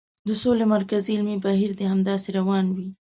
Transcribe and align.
د 0.27 0.29
سولې 0.41 0.65
مرکز 0.75 1.03
علمي 1.13 1.35
بهیر 1.45 1.71
دې 1.79 1.85
همداسې 1.93 2.29
روان 2.39 2.65
وي. 2.75 2.87